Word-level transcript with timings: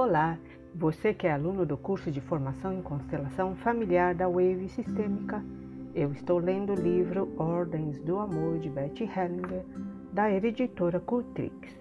Olá, 0.00 0.38
você 0.76 1.12
que 1.12 1.26
é 1.26 1.32
aluno 1.32 1.66
do 1.66 1.76
curso 1.76 2.08
de 2.08 2.20
formação 2.20 2.72
em 2.72 2.80
constelação 2.80 3.56
familiar 3.56 4.14
da 4.14 4.28
Wave 4.28 4.68
Sistêmica, 4.68 5.44
eu 5.92 6.12
estou 6.12 6.38
lendo 6.38 6.72
o 6.72 6.80
livro 6.80 7.34
Ordens 7.36 8.00
do 8.02 8.16
Amor 8.16 8.60
de 8.60 8.70
Betty 8.70 9.02
Hellinger, 9.02 9.64
da 10.12 10.30
editora 10.30 11.00
Cultrix. 11.00 11.76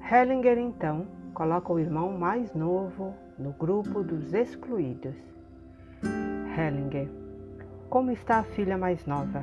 Hellinger, 0.00 0.58
então, 0.58 1.08
coloca 1.34 1.72
o 1.72 1.80
irmão 1.80 2.16
mais 2.16 2.54
novo 2.54 3.12
no 3.36 3.50
grupo 3.50 4.04
dos 4.04 4.32
excluídos. 4.32 5.16
Hellinger, 6.56 7.10
como 7.90 8.12
está 8.12 8.38
a 8.38 8.44
filha 8.44 8.78
mais 8.78 9.04
nova? 9.06 9.42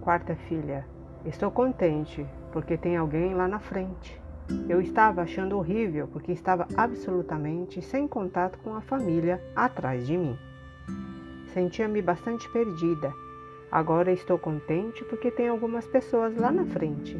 Quarta 0.00 0.34
filha, 0.48 0.86
estou 1.26 1.50
contente 1.50 2.26
porque 2.50 2.78
tem 2.78 2.96
alguém 2.96 3.34
lá 3.34 3.46
na 3.46 3.58
frente. 3.58 4.19
Eu 4.68 4.80
estava 4.80 5.22
achando 5.22 5.56
horrível 5.56 6.08
porque 6.08 6.32
estava 6.32 6.66
absolutamente 6.76 7.82
sem 7.82 8.06
contato 8.06 8.58
com 8.58 8.74
a 8.74 8.80
família 8.80 9.42
atrás 9.54 10.06
de 10.06 10.16
mim. 10.16 10.36
Sentia-me 11.52 12.00
bastante 12.00 12.48
perdida. 12.50 13.12
Agora 13.70 14.12
estou 14.12 14.38
contente 14.38 15.04
porque 15.04 15.30
tem 15.30 15.48
algumas 15.48 15.86
pessoas 15.86 16.36
lá 16.36 16.50
na 16.50 16.64
frente. 16.64 17.16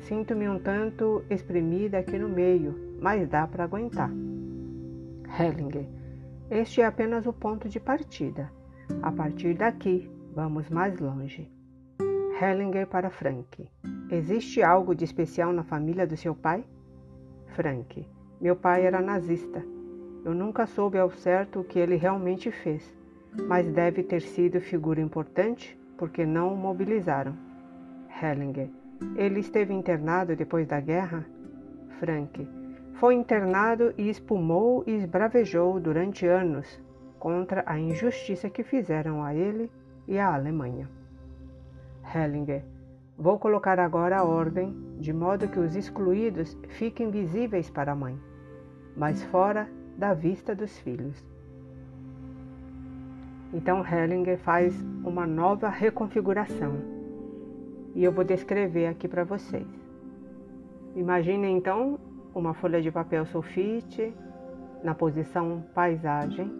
Sinto-me 0.00 0.48
um 0.48 0.58
tanto 0.58 1.24
espremida 1.28 1.98
aqui 1.98 2.18
no 2.18 2.28
meio, 2.28 2.74
mas 3.00 3.28
dá 3.28 3.46
para 3.46 3.64
aguentar. 3.64 4.10
Hellinger, 5.38 5.86
este 6.50 6.80
é 6.80 6.86
apenas 6.86 7.26
o 7.26 7.32
ponto 7.32 7.68
de 7.68 7.78
partida. 7.78 8.50
A 9.02 9.12
partir 9.12 9.54
daqui, 9.54 10.10
vamos 10.34 10.70
mais 10.70 10.98
longe. 10.98 11.57
Hellinger 12.40 12.86
para 12.86 13.10
Frank. 13.10 13.68
Existe 14.12 14.62
algo 14.62 14.94
de 14.94 15.04
especial 15.04 15.52
na 15.52 15.64
família 15.64 16.06
do 16.06 16.16
seu 16.16 16.36
pai? 16.36 16.64
Frank. 17.56 18.06
Meu 18.40 18.54
pai 18.54 18.86
era 18.86 19.00
nazista. 19.00 19.60
Eu 20.24 20.34
nunca 20.34 20.64
soube 20.64 20.96
ao 20.98 21.10
certo 21.10 21.58
o 21.60 21.64
que 21.64 21.80
ele 21.80 21.96
realmente 21.96 22.52
fez, 22.52 22.94
mas 23.48 23.68
deve 23.72 24.04
ter 24.04 24.22
sido 24.22 24.60
figura 24.60 25.00
importante 25.00 25.76
porque 25.96 26.24
não 26.24 26.54
o 26.54 26.56
mobilizaram. 26.56 27.34
Hellinger. 28.22 28.70
Ele 29.16 29.40
esteve 29.40 29.74
internado 29.74 30.36
depois 30.36 30.64
da 30.68 30.78
guerra? 30.78 31.26
Frank. 31.98 32.48
Foi 32.94 33.16
internado 33.16 33.92
e 33.98 34.08
espumou 34.08 34.84
e 34.86 34.92
esbravejou 34.92 35.80
durante 35.80 36.24
anos 36.24 36.80
contra 37.18 37.64
a 37.66 37.80
injustiça 37.80 38.48
que 38.48 38.62
fizeram 38.62 39.24
a 39.24 39.34
ele 39.34 39.68
e 40.06 40.16
à 40.20 40.32
Alemanha. 40.32 40.97
Hellinger. 42.14 42.62
Vou 43.16 43.38
colocar 43.38 43.80
agora 43.80 44.18
a 44.18 44.24
ordem, 44.24 44.72
de 44.98 45.12
modo 45.12 45.48
que 45.48 45.58
os 45.58 45.74
excluídos 45.74 46.56
fiquem 46.68 47.10
visíveis 47.10 47.68
para 47.68 47.92
a 47.92 47.96
mãe, 47.96 48.16
mas 48.96 49.22
fora 49.24 49.68
da 49.96 50.14
vista 50.14 50.54
dos 50.54 50.78
filhos. 50.78 51.24
Então 53.52 53.84
Hellinger 53.84 54.38
faz 54.38 54.74
uma 55.04 55.26
nova 55.26 55.68
reconfiguração 55.68 56.76
e 57.94 58.04
eu 58.04 58.12
vou 58.12 58.22
descrever 58.22 58.86
aqui 58.86 59.08
para 59.08 59.24
vocês. 59.24 59.66
Imagine 60.94 61.48
então 61.48 61.98
uma 62.34 62.54
folha 62.54 62.80
de 62.80 62.90
papel 62.90 63.26
sulfite 63.26 64.14
na 64.84 64.94
posição 64.94 65.64
paisagem. 65.74 66.52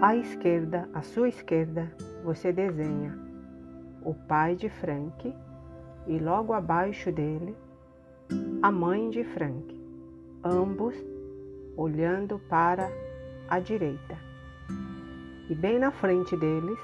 À 0.00 0.16
esquerda, 0.16 0.88
à 0.94 1.02
sua 1.02 1.28
esquerda, 1.28 1.92
você 2.24 2.52
desenha 2.52 3.27
o 4.08 4.14
pai 4.14 4.56
de 4.56 4.70
Frank 4.70 5.34
e 6.06 6.18
logo 6.18 6.54
abaixo 6.54 7.12
dele 7.12 7.54
a 8.62 8.72
mãe 8.72 9.10
de 9.10 9.22
Frank, 9.22 9.78
ambos 10.42 10.94
olhando 11.76 12.38
para 12.48 12.90
a 13.50 13.60
direita. 13.60 14.16
E 15.50 15.54
bem 15.54 15.78
na 15.78 15.90
frente 15.90 16.34
deles, 16.38 16.78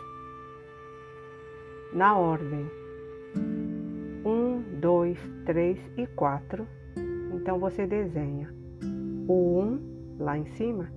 na 1.94 2.14
ordem 2.14 2.70
1, 4.22 4.80
2, 4.80 5.18
3 5.46 5.78
e 5.96 6.06
4, 6.08 6.68
então 7.32 7.58
você 7.58 7.86
desenha 7.86 8.54
o 9.26 9.60
1 9.60 10.16
lá 10.18 10.36
em 10.36 10.44
cima 10.44 10.92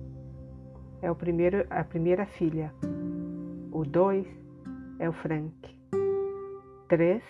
é 1.00 1.10
o 1.10 1.14
primeiro, 1.14 1.66
a 1.70 1.82
primeira 1.84 2.26
filha, 2.26 2.70
o 3.72 3.82
2 3.82 4.26
é 4.98 5.08
o 5.08 5.12
Frank, 5.12 5.77
Três 6.88 7.22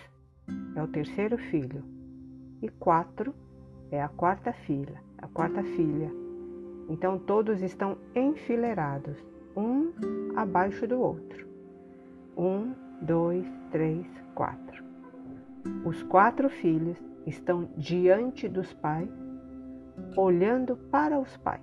é 0.73 0.81
o 0.81 0.87
terceiro 0.87 1.37
filho 1.37 1.83
e 2.61 2.69
quatro 2.69 3.35
é 3.91 4.01
a 4.01 4.07
quarta 4.07 4.53
filha, 4.53 5.03
a 5.17 5.27
quarta 5.27 5.61
filha. 5.61 6.09
Então 6.87 7.19
todos 7.19 7.61
estão 7.61 7.97
enfileirados, 8.15 9.17
um 9.57 9.91
abaixo 10.37 10.87
do 10.87 11.01
outro. 11.01 11.45
Um, 12.37 12.73
dois, 13.01 13.45
três, 13.69 14.07
quatro. 14.33 14.81
Os 15.83 16.01
quatro 16.03 16.49
filhos 16.49 16.97
estão 17.27 17.69
diante 17.75 18.47
dos 18.47 18.71
pais, 18.71 19.11
olhando 20.15 20.77
para 20.89 21.19
os 21.19 21.35
pais. 21.35 21.61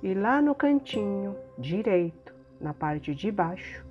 E 0.00 0.14
lá 0.14 0.40
no 0.40 0.54
cantinho 0.54 1.34
direito, 1.58 2.32
na 2.60 2.72
parte 2.72 3.16
de 3.16 3.32
baixo, 3.32 3.87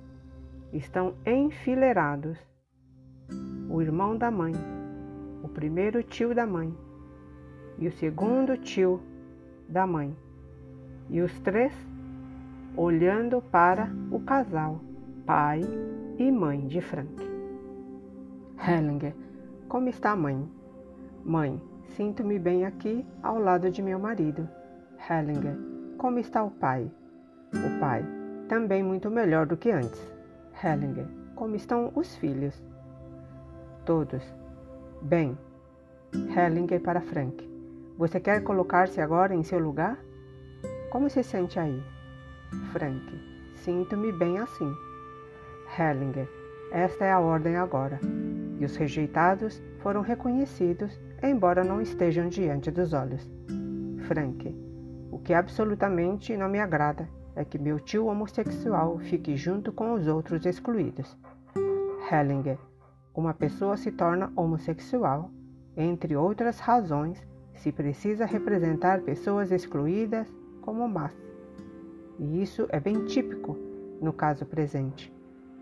estão 0.72 1.14
enfileirados 1.24 2.38
o 3.70 3.80
irmão 3.82 4.16
da 4.16 4.30
mãe, 4.30 4.54
o 5.42 5.48
primeiro 5.48 6.02
tio 6.02 6.34
da 6.34 6.46
mãe 6.46 6.74
e 7.78 7.86
o 7.86 7.92
segundo 7.92 8.56
tio 8.56 9.00
da 9.68 9.86
mãe, 9.86 10.14
e 11.08 11.20
os 11.20 11.38
três 11.40 11.72
olhando 12.76 13.40
para 13.40 13.90
o 14.10 14.20
casal, 14.20 14.80
pai 15.24 15.62
e 16.18 16.30
mãe 16.30 16.66
de 16.66 16.80
Frank. 16.80 17.14
Hellinger, 18.58 19.14
como 19.68 19.88
está 19.88 20.12
a 20.12 20.16
mãe? 20.16 20.48
Mãe, 21.24 21.60
sinto-me 21.96 22.38
bem 22.38 22.64
aqui 22.64 23.06
ao 23.22 23.38
lado 23.38 23.70
de 23.70 23.80
meu 23.80 23.98
marido. 23.98 24.48
Hellinger, 25.08 25.56
como 25.96 26.18
está 26.18 26.42
o 26.42 26.50
pai? 26.50 26.90
O 27.54 27.80
pai, 27.80 28.04
também 28.48 28.82
muito 28.82 29.10
melhor 29.10 29.46
do 29.46 29.56
que 29.56 29.70
antes. 29.70 30.17
Hellinger. 30.62 31.06
Como 31.36 31.54
estão 31.54 31.92
os 31.94 32.16
filhos? 32.16 32.60
Todos. 33.84 34.22
Bem. 35.02 35.38
Hellinger 36.12 36.80
para 36.80 37.00
Frank. 37.00 37.48
Você 37.96 38.18
quer 38.18 38.42
colocar-se 38.42 39.00
agora 39.00 39.34
em 39.34 39.42
seu 39.44 39.58
lugar? 39.58 39.98
Como 40.90 41.08
se 41.08 41.22
sente 41.22 41.60
aí? 41.60 41.80
Frank. 42.72 43.06
Sinto-me 43.54 44.10
bem 44.10 44.38
assim. 44.38 44.72
Hellinger. 45.78 46.28
Esta 46.72 47.04
é 47.04 47.12
a 47.12 47.20
ordem 47.20 47.56
agora. 47.56 48.00
E 48.58 48.64
os 48.64 48.74
rejeitados 48.76 49.62
foram 49.78 50.00
reconhecidos, 50.00 51.00
embora 51.22 51.62
não 51.62 51.80
estejam 51.80 52.28
diante 52.28 52.70
dos 52.70 52.92
olhos. 52.92 53.30
Frank. 54.08 54.56
O 55.12 55.18
que 55.20 55.32
absolutamente 55.32 56.36
não 56.36 56.48
me 56.48 56.58
agrada 56.58 57.08
é 57.38 57.44
que 57.44 57.56
meu 57.56 57.78
tio 57.78 58.06
homossexual 58.06 58.98
fique 58.98 59.36
junto 59.36 59.70
com 59.70 59.92
os 59.92 60.08
outros 60.08 60.44
excluídos. 60.44 61.16
Hellinger. 62.10 62.58
Uma 63.14 63.32
pessoa 63.32 63.76
se 63.76 63.92
torna 63.92 64.32
homossexual, 64.34 65.30
entre 65.76 66.16
outras 66.16 66.58
razões, 66.58 67.24
se 67.54 67.70
precisa 67.70 68.26
representar 68.26 69.02
pessoas 69.02 69.52
excluídas 69.52 70.26
como 70.62 70.88
más. 70.88 71.16
E 72.18 72.42
isso 72.42 72.66
é 72.70 72.80
bem 72.80 73.04
típico 73.04 73.56
no 74.02 74.12
caso 74.12 74.44
presente. 74.44 75.12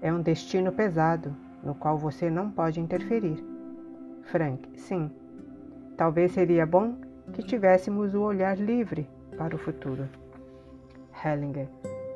É 0.01 0.11
um 0.11 0.23
destino 0.23 0.73
pesado, 0.73 1.37
no 1.63 1.75
qual 1.75 1.99
você 1.99 2.31
não 2.31 2.51
pode 2.51 2.81
interferir. 2.81 3.45
Frank, 4.23 4.67
sim. 4.81 5.11
Talvez 5.95 6.33
seria 6.33 6.65
bom 6.65 6.97
que 7.35 7.43
tivéssemos 7.43 8.15
o 8.15 8.23
olhar 8.23 8.57
livre 8.57 9.07
para 9.37 9.55
o 9.55 9.59
futuro. 9.59 10.09
Hellinger. 11.27 11.69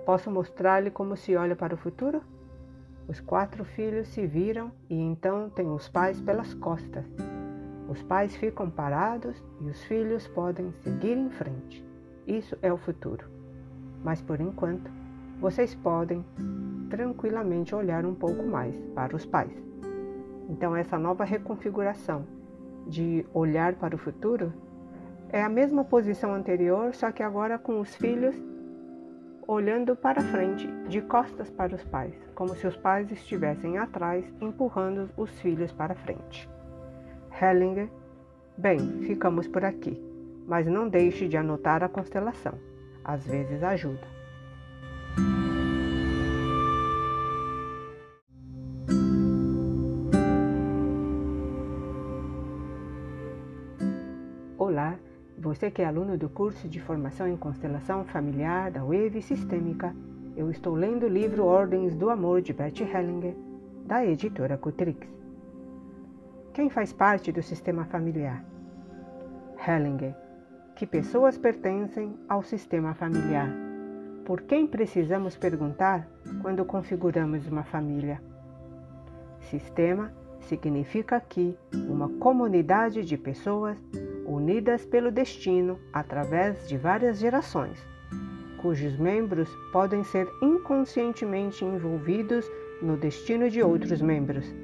Posso 0.06 0.30
mostrar-lhe 0.30 0.90
como 0.90 1.16
se 1.16 1.34
olha 1.34 1.56
para 1.56 1.74
o 1.74 1.78
futuro? 1.78 2.22
Os 3.08 3.20
quatro 3.20 3.64
filhos 3.64 4.06
se 4.08 4.24
viram 4.24 4.70
e 4.88 4.94
então 4.94 5.50
têm 5.50 5.68
os 5.68 5.88
pais 5.88 6.20
pelas 6.20 6.54
costas. 6.54 7.04
Os 7.88 8.02
pais 8.04 8.36
ficam 8.36 8.70
parados 8.70 9.42
e 9.60 9.64
os 9.64 9.82
filhos 9.82 10.28
podem 10.28 10.70
seguir 10.72 11.16
em 11.16 11.28
frente. 11.28 11.84
Isso 12.26 12.56
é 12.62 12.72
o 12.72 12.76
futuro. 12.76 13.26
Mas 14.04 14.22
por 14.22 14.40
enquanto, 14.40 14.88
vocês 15.40 15.74
podem 15.74 16.24
tranquilamente 16.88 17.74
olhar 17.74 18.06
um 18.06 18.14
pouco 18.14 18.44
mais 18.44 18.76
para 18.94 19.16
os 19.16 19.26
pais. 19.26 19.52
Então, 20.48 20.76
essa 20.76 20.98
nova 20.98 21.24
reconfiguração 21.24 22.24
de 22.86 23.26
olhar 23.34 23.74
para 23.74 23.94
o 23.94 23.98
futuro 23.98 24.52
é 25.28 25.42
a 25.42 25.48
mesma 25.48 25.84
posição 25.84 26.34
anterior, 26.34 26.94
só 26.94 27.10
que 27.12 27.22
agora 27.22 27.58
com 27.58 27.80
os 27.80 27.94
filhos 27.94 28.34
olhando 29.50 29.96
para 29.96 30.22
frente, 30.22 30.68
de 30.88 31.00
costas 31.00 31.50
para 31.50 31.74
os 31.74 31.82
pais, 31.82 32.14
como 32.36 32.54
se 32.54 32.68
os 32.68 32.76
pais 32.76 33.10
estivessem 33.10 33.78
atrás, 33.78 34.24
empurrando 34.40 35.10
os 35.16 35.28
filhos 35.40 35.72
para 35.72 35.96
frente. 35.96 36.48
Hellinger, 37.42 37.88
bem, 38.56 38.78
ficamos 39.02 39.48
por 39.48 39.64
aqui. 39.64 40.00
mas 40.46 40.66
não 40.66 40.88
deixe 40.88 41.26
de 41.28 41.36
anotar 41.36 41.82
a 41.82 41.88
constelação. 41.88 42.54
Às 43.04 43.24
vezes 43.26 43.62
ajuda. 43.62 44.19
Você 55.50 55.68
que 55.68 55.82
é 55.82 55.84
aluno 55.84 56.16
do 56.16 56.28
curso 56.28 56.68
de 56.68 56.80
formação 56.80 57.26
em 57.26 57.36
constelação 57.36 58.04
familiar 58.04 58.70
da 58.70 58.84
Wave 58.84 59.20
Sistêmica, 59.20 59.92
eu 60.36 60.48
estou 60.48 60.76
lendo 60.76 61.06
o 61.06 61.08
livro 61.08 61.44
Ordens 61.44 61.96
do 61.96 62.08
Amor 62.08 62.40
de 62.40 62.52
Bert 62.52 62.80
Hellinger, 62.80 63.34
da 63.84 64.06
editora 64.06 64.56
Cutrix. 64.56 65.08
Quem 66.54 66.70
faz 66.70 66.92
parte 66.92 67.32
do 67.32 67.42
sistema 67.42 67.84
familiar? 67.86 68.44
Hellinger. 69.66 70.14
Que 70.76 70.86
pessoas 70.86 71.36
pertencem 71.36 72.14
ao 72.28 72.44
sistema 72.44 72.94
familiar? 72.94 73.52
Por 74.24 74.42
quem 74.42 74.68
precisamos 74.68 75.36
perguntar 75.36 76.08
quando 76.42 76.64
configuramos 76.64 77.44
uma 77.48 77.64
família? 77.64 78.22
Sistema 79.40 80.12
significa 80.42 81.16
aqui 81.16 81.58
uma 81.88 82.08
comunidade 82.08 83.04
de 83.04 83.18
pessoas 83.18 83.76
unidas 84.30 84.84
pelo 84.86 85.10
destino 85.10 85.78
através 85.92 86.68
de 86.68 86.76
várias 86.76 87.18
gerações, 87.18 87.84
cujos 88.58 88.96
membros 88.96 89.48
podem 89.72 90.04
ser 90.04 90.28
inconscientemente 90.40 91.64
envolvidos 91.64 92.48
no 92.80 92.96
destino 92.96 93.50
de 93.50 93.60
outros 93.60 94.00
membros. 94.00 94.54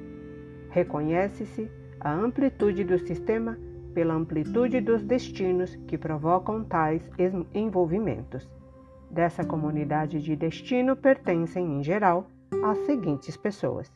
Reconhece-se 0.69 1.69
a 1.99 2.13
amplitude 2.13 2.83
do 2.83 2.97
sistema 2.97 3.57
pela 3.93 4.13
amplitude 4.13 4.79
dos 4.79 5.03
destinos 5.03 5.75
que 5.87 5.97
provocam 5.97 6.63
tais 6.63 7.09
envolvimentos. 7.53 8.47
Dessa 9.09 9.43
comunidade 9.43 10.21
de 10.21 10.35
destino 10.35 10.95
pertencem, 10.95 11.79
em 11.79 11.83
geral, 11.83 12.27
as 12.63 12.77
seguintes 12.85 13.35
pessoas: 13.35 13.91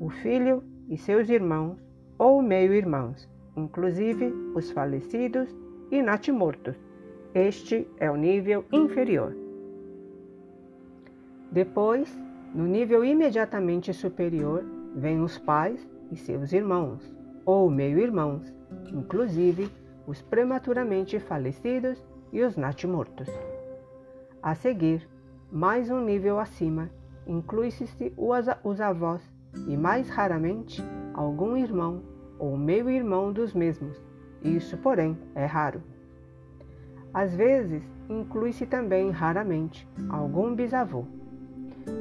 o 0.00 0.10
filho 0.10 0.62
e 0.88 0.96
seus 0.98 1.28
irmãos 1.28 1.78
ou 2.18 2.42
meio-irmãos, 2.42 3.28
inclusive 3.56 4.32
os 4.54 4.70
falecidos 4.70 5.48
e 5.90 6.02
natimortos. 6.02 6.76
Este 7.34 7.86
é 7.98 8.10
o 8.10 8.16
nível 8.16 8.64
inferior. 8.72 9.34
Depois, 11.50 12.18
no 12.54 12.66
nível 12.66 13.04
imediatamente 13.04 13.92
superior, 13.92 14.64
vêm 14.94 15.20
os 15.20 15.38
pais 15.38 15.86
e 16.10 16.16
seus 16.16 16.52
irmãos, 16.52 17.00
ou 17.44 17.70
meio-irmãos, 17.70 18.52
inclusive 18.92 19.70
os 20.06 20.20
prematuramente 20.22 21.18
falecidos 21.18 22.02
e 22.32 22.42
os 22.42 22.56
natimortos. 22.56 23.28
A 24.42 24.54
seguir, 24.54 25.08
mais 25.50 25.90
um 25.90 26.02
nível 26.02 26.38
acima, 26.38 26.90
inclui-se 27.26 27.86
os 28.64 28.80
avós 28.80 29.22
e, 29.68 29.76
mais 29.76 30.08
raramente, 30.08 30.82
algum 31.14 31.56
irmão 31.56 32.02
ou 32.42 32.56
meio-irmão 32.56 33.32
dos 33.32 33.54
mesmos. 33.54 34.02
Isso, 34.42 34.76
porém, 34.76 35.16
é 35.32 35.46
raro. 35.46 35.80
Às 37.14 37.32
vezes, 37.32 37.84
inclui-se 38.08 38.66
também, 38.66 39.12
raramente, 39.12 39.88
algum 40.08 40.52
bisavô. 40.52 41.04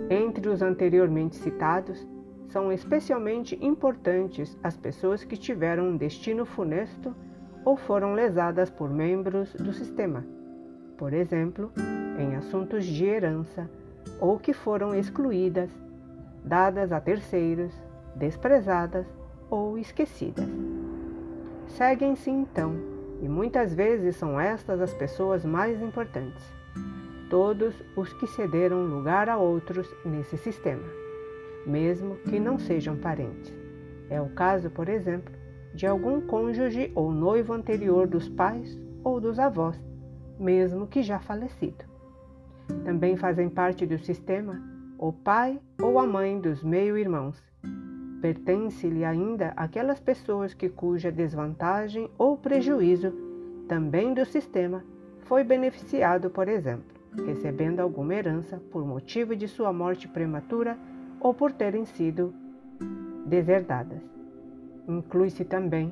Entre 0.09 0.49
os 0.49 0.63
anteriormente 0.63 1.35
citados, 1.35 2.07
são 2.49 2.71
especialmente 2.71 3.55
importantes 3.63 4.57
as 4.63 4.75
pessoas 4.75 5.23
que 5.23 5.38
tiveram 5.38 5.89
um 5.89 5.95
destino 5.95 6.44
funesto 6.44 7.15
ou 7.63 7.77
foram 7.77 8.15
lesadas 8.15 8.71
por 8.71 8.89
membros 8.89 9.53
do 9.53 9.71
sistema, 9.71 10.25
por 10.97 11.13
exemplo, 11.13 11.71
em 12.19 12.35
assuntos 12.35 12.83
de 12.83 13.05
herança, 13.05 13.69
ou 14.19 14.39
que 14.39 14.53
foram 14.53 14.95
excluídas, 14.95 15.69
dadas 16.44 16.91
a 16.91 16.99
terceiros, 16.99 17.71
desprezadas 18.15 19.05
ou 19.51 19.77
esquecidas. 19.77 20.50
Seguem-se 21.68 22.31
então, 22.31 22.74
e 23.21 23.30
muitas 23.30 23.71
vezes 23.75 24.15
são 24.15 24.39
estas 24.39 24.81
as 24.81 24.94
pessoas 24.95 25.45
mais 25.45 25.80
importantes, 25.80 26.44
todos 27.30 27.75
os 27.95 28.12
que 28.13 28.25
cederam 28.25 28.88
lugar 28.88 29.30
a 29.30 29.38
outros 29.38 29.88
nesse 30.03 30.36
sistema 30.38 31.01
mesmo 31.65 32.15
que 32.18 32.39
não 32.39 32.57
sejam 32.57 32.98
parentes. 32.98 33.53
É 34.09 34.21
o 34.21 34.30
caso, 34.30 34.69
por 34.69 34.89
exemplo, 34.89 35.33
de 35.74 35.88
algum 35.88 36.21
cônjuge 36.21 36.92
ou 36.95 37.12
noivo 37.12 37.54
anterior 37.54 38.07
dos 38.07 38.27
pais 38.27 38.80
ou 39.04 39.19
dos 39.19 39.39
avós, 39.39 39.80
mesmo 40.39 40.88
que 40.88 41.01
já 41.01 41.19
falecido. 41.19 41.86
Também 42.83 43.15
fazem 43.15 43.50
parte 43.50 43.86
do 43.86 43.97
sistema 43.97 44.62
o 44.97 45.12
pai 45.12 45.59
ou 45.81 45.97
a 45.97 46.06
mãe 46.06 46.39
dos 46.39 46.63
meio-irmãos. 46.63 47.42
Pertence-lhe 48.21 49.03
ainda 49.03 49.51
aquelas 49.56 50.00
pessoas 50.00 50.53
que 50.53 50.69
cuja 50.69 51.12
desvantagem 51.12 52.07
ou 52.19 52.38
prejuízo, 52.38 53.12
também 53.68 54.13
do 54.13 54.23
sistema, 54.25 54.83
foi 55.21 55.44
beneficiado, 55.44 56.29
por 56.29 56.47
exemplo, 56.47 56.85
recebendo 57.25 57.79
alguma 57.79 58.13
herança 58.13 58.62
por 58.71 58.85
motivo 58.85 59.35
de 59.35 59.47
sua 59.47 59.73
morte 59.73 60.07
prematura 60.07 60.77
ou 61.19 61.33
por 61.33 61.51
terem 61.51 61.83
sido 61.83 62.31
deserdadas. 63.25 64.01
Inclui-se 64.88 65.44
também, 65.44 65.91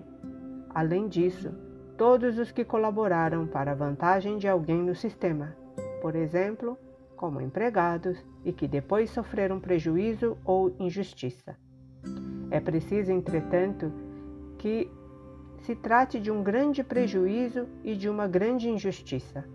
além 0.70 1.08
disso, 1.08 1.52
todos 1.98 2.38
os 2.38 2.52
que 2.52 2.64
colaboraram 2.64 3.48
para 3.48 3.72
a 3.72 3.76
vantagem 3.76 4.38
de 4.38 4.48
alguém 4.48 4.84
no 4.84 4.94
sistema, 4.94 5.56
por 6.00 6.16
exemplo, 6.16 6.78
como 7.16 7.42
empregados 7.42 8.24
e 8.46 8.54
que 8.54 8.68
depois 8.68 9.10
sofreram 9.10 9.60
prejuízo 9.60 10.38
ou 10.46 10.76
injustiça. 10.80 11.58
É 12.52 12.60
preciso, 12.60 13.12
entretanto, 13.12 13.92
que 14.58 14.90
se 15.60 15.76
trate 15.76 16.20
de 16.20 16.32
um 16.32 16.42
grande 16.42 16.84
prejuízo 16.84 17.68
e 17.84 17.96
de 17.96 18.10
uma 18.10 18.28
grande 18.28 18.70
injustiça. 18.70 19.46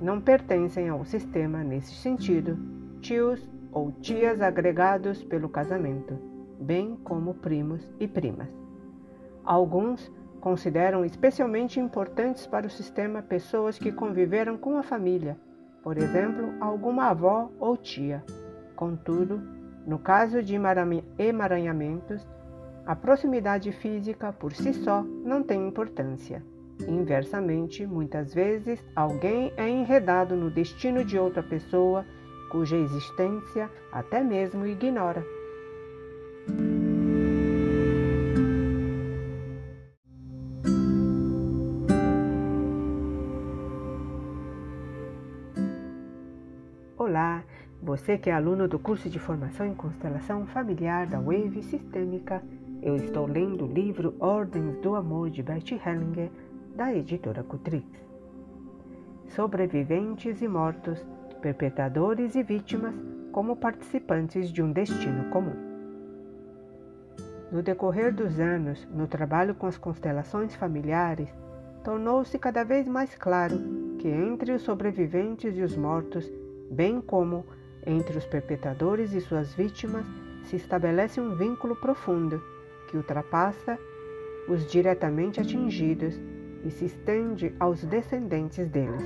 Não 0.00 0.20
pertencem 0.20 0.88
ao 0.88 1.04
sistema 1.04 1.62
nesse 1.62 1.94
sentido 1.94 2.58
tios 3.00 3.48
ou 3.72 3.92
tias 3.92 4.40
agregados 4.40 5.22
pelo 5.22 5.48
casamento, 5.48 6.18
bem 6.60 6.96
como 7.04 7.34
primos 7.34 7.90
e 7.98 8.06
primas. 8.06 8.48
Alguns 9.44 10.12
consideram 10.40 11.04
especialmente 11.04 11.78
importantes 11.78 12.46
para 12.46 12.66
o 12.66 12.70
sistema 12.70 13.22
pessoas 13.22 13.78
que 13.78 13.92
conviveram 13.92 14.56
com 14.56 14.76
a 14.76 14.82
família, 14.82 15.38
por 15.82 15.96
exemplo, 15.96 16.52
alguma 16.60 17.06
avó 17.06 17.50
ou 17.58 17.76
tia. 17.76 18.24
Contudo, 18.74 19.40
no 19.86 19.98
caso 19.98 20.42
de 20.42 20.54
emaranhamentos, 21.18 22.26
a 22.86 22.96
proximidade 22.96 23.72
física 23.72 24.32
por 24.32 24.52
si 24.52 24.72
só 24.74 25.02
não 25.02 25.42
tem 25.42 25.66
importância. 25.66 26.42
Inversamente, 26.88 27.86
muitas 27.86 28.32
vezes 28.32 28.84
alguém 28.96 29.52
é 29.56 29.68
enredado 29.68 30.34
no 30.34 30.50
destino 30.50 31.04
de 31.04 31.18
outra 31.18 31.42
pessoa 31.42 32.04
cuja 32.50 32.76
existência 32.76 33.70
até 33.92 34.22
mesmo 34.22 34.66
ignora. 34.66 35.24
Você 47.82 48.18
que 48.18 48.28
é 48.28 48.32
aluno 48.32 48.68
do 48.68 48.78
curso 48.78 49.08
de 49.08 49.18
formação 49.18 49.66
em 49.66 49.74
constelação 49.74 50.46
familiar 50.46 51.06
da 51.06 51.18
Wave 51.18 51.62
Sistêmica, 51.62 52.42
eu 52.82 52.96
estou 52.96 53.26
lendo 53.26 53.64
o 53.64 53.72
livro 53.72 54.14
Ordens 54.20 54.76
do 54.78 54.94
Amor 54.94 55.30
de 55.30 55.42
Bert 55.42 55.72
Hellinger, 55.72 56.30
da 56.76 56.94
editora 56.94 57.42
Cutrix. 57.42 57.86
Sobreviventes 59.28 60.42
e 60.42 60.48
mortos 60.48 61.04
perpetradores 61.40 62.34
e 62.34 62.42
vítimas 62.42 62.94
como 63.32 63.56
participantes 63.56 64.52
de 64.52 64.62
um 64.62 64.70
destino 64.72 65.30
comum. 65.30 65.56
No 67.50 67.62
decorrer 67.62 68.14
dos 68.14 68.38
anos, 68.38 68.86
no 68.92 69.06
trabalho 69.06 69.54
com 69.54 69.66
as 69.66 69.78
constelações 69.78 70.54
familiares, 70.54 71.32
tornou-se 71.82 72.38
cada 72.38 72.62
vez 72.62 72.86
mais 72.86 73.14
claro 73.14 73.58
que 73.98 74.08
entre 74.08 74.52
os 74.52 74.62
sobreviventes 74.62 75.56
e 75.56 75.62
os 75.62 75.74
mortos, 75.74 76.30
bem 76.70 77.00
como 77.00 77.46
entre 77.86 78.18
os 78.18 78.26
perpetradores 78.26 79.12
e 79.12 79.20
suas 79.20 79.52
vítimas, 79.54 80.04
se 80.44 80.56
estabelece 80.56 81.20
um 81.20 81.34
vínculo 81.34 81.76
profundo 81.76 82.42
que 82.88 82.96
ultrapassa 82.96 83.78
os 84.48 84.70
diretamente 84.70 85.40
atingidos 85.40 86.20
e 86.64 86.70
se 86.70 86.86
estende 86.86 87.54
aos 87.58 87.84
descendentes 87.84 88.68
deles. 88.68 89.04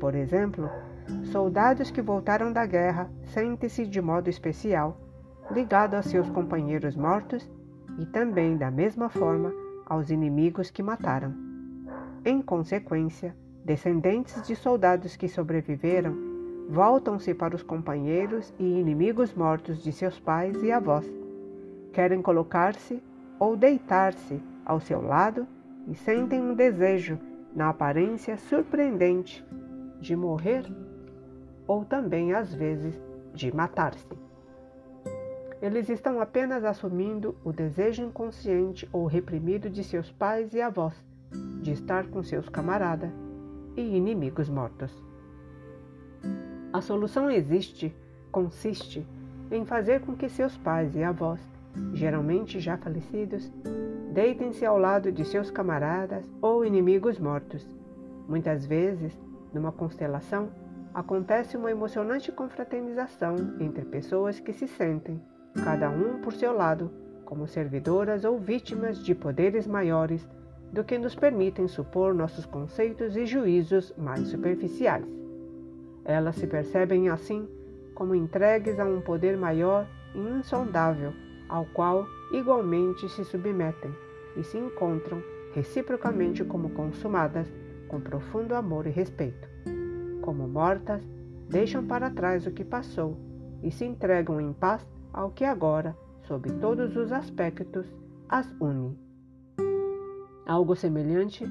Por 0.00 0.14
exemplo, 0.14 0.68
soldados 1.24 1.90
que 1.90 2.02
voltaram 2.02 2.52
da 2.52 2.66
guerra 2.66 3.10
sentem-se 3.32 3.86
de 3.86 4.00
modo 4.00 4.28
especial 4.28 5.00
ligados 5.50 5.98
a 5.98 6.02
seus 6.02 6.28
companheiros 6.30 6.96
mortos 6.96 7.48
e 7.98 8.06
também, 8.06 8.56
da 8.56 8.70
mesma 8.70 9.08
forma, 9.08 9.52
aos 9.86 10.10
inimigos 10.10 10.70
que 10.70 10.82
mataram. 10.82 11.34
Em 12.24 12.40
consequência, 12.40 13.36
descendentes 13.64 14.42
de 14.46 14.56
soldados 14.56 15.16
que 15.16 15.28
sobreviveram 15.28 16.33
voltam-se 16.68 17.34
para 17.34 17.54
os 17.54 17.62
companheiros 17.62 18.52
e 18.58 18.64
inimigos 18.64 19.34
mortos 19.34 19.82
de 19.82 19.92
seus 19.92 20.18
pais 20.18 20.62
e 20.62 20.72
avós. 20.72 21.06
Querem 21.92 22.22
colocar-se 22.22 23.02
ou 23.38 23.56
deitar-se 23.56 24.42
ao 24.64 24.80
seu 24.80 25.00
lado 25.00 25.46
e 25.86 25.94
sentem 25.94 26.40
um 26.40 26.54
desejo, 26.54 27.18
na 27.54 27.68
aparência 27.68 28.36
surpreendente, 28.36 29.44
de 30.00 30.16
morrer 30.16 30.64
ou 31.66 31.84
também, 31.84 32.32
às 32.32 32.52
vezes, 32.52 33.00
de 33.32 33.54
matar-se. 33.54 34.06
Eles 35.62 35.88
estão 35.88 36.20
apenas 36.20 36.64
assumindo 36.64 37.36
o 37.44 37.52
desejo 37.52 38.02
inconsciente 38.02 38.88
ou 38.92 39.06
reprimido 39.06 39.70
de 39.70 39.82
seus 39.84 40.10
pais 40.10 40.52
e 40.52 40.60
avós 40.60 40.94
de 41.62 41.72
estar 41.72 42.06
com 42.08 42.22
seus 42.22 42.48
camaradas 42.48 43.10
e 43.76 43.96
inimigos 43.96 44.48
mortos. 44.48 44.92
A 46.74 46.80
solução 46.80 47.30
existe, 47.30 47.94
consiste 48.32 49.06
em 49.48 49.64
fazer 49.64 50.00
com 50.00 50.16
que 50.16 50.28
seus 50.28 50.56
pais 50.56 50.96
e 50.96 51.04
avós, 51.04 51.38
geralmente 51.92 52.58
já 52.58 52.76
falecidos, 52.76 53.48
deitem-se 54.12 54.66
ao 54.66 54.76
lado 54.76 55.12
de 55.12 55.24
seus 55.24 55.52
camaradas 55.52 56.28
ou 56.42 56.64
inimigos 56.64 57.16
mortos. 57.16 57.64
Muitas 58.28 58.66
vezes, 58.66 59.16
numa 59.52 59.70
constelação, 59.70 60.48
acontece 60.92 61.56
uma 61.56 61.70
emocionante 61.70 62.32
confraternização 62.32 63.36
entre 63.60 63.84
pessoas 63.84 64.40
que 64.40 64.52
se 64.52 64.66
sentem, 64.66 65.22
cada 65.62 65.88
um 65.88 66.20
por 66.22 66.32
seu 66.32 66.52
lado, 66.52 66.90
como 67.24 67.46
servidoras 67.46 68.24
ou 68.24 68.36
vítimas 68.36 68.98
de 68.98 69.14
poderes 69.14 69.64
maiores 69.64 70.28
do 70.72 70.82
que 70.82 70.98
nos 70.98 71.14
permitem 71.14 71.68
supor 71.68 72.12
nossos 72.12 72.44
conceitos 72.44 73.16
e 73.16 73.26
juízos 73.26 73.94
mais 73.96 74.26
superficiais. 74.26 75.23
Elas 76.04 76.36
se 76.36 76.46
percebem 76.46 77.08
assim 77.08 77.48
como 77.94 78.14
entregues 78.14 78.78
a 78.78 78.84
um 78.84 79.00
poder 79.00 79.36
maior 79.36 79.86
e 80.14 80.18
insondável, 80.18 81.12
ao 81.48 81.64
qual 81.66 82.06
igualmente 82.32 83.08
se 83.08 83.24
submetem 83.24 83.92
e 84.36 84.42
se 84.42 84.58
encontram 84.58 85.22
reciprocamente 85.54 86.44
como 86.44 86.70
consumadas 86.70 87.50
com 87.88 88.00
profundo 88.00 88.54
amor 88.54 88.86
e 88.86 88.90
respeito. 88.90 89.48
Como 90.20 90.48
mortas, 90.48 91.02
deixam 91.48 91.86
para 91.86 92.10
trás 92.10 92.46
o 92.46 92.50
que 92.50 92.64
passou 92.64 93.16
e 93.62 93.70
se 93.70 93.84
entregam 93.84 94.40
em 94.40 94.52
paz 94.52 94.84
ao 95.12 95.30
que 95.30 95.44
agora, 95.44 95.96
sob 96.22 96.50
todos 96.54 96.96
os 96.96 97.12
aspectos, 97.12 97.86
as 98.28 98.52
une. 98.60 98.98
Algo 100.46 100.74
semelhante 100.74 101.44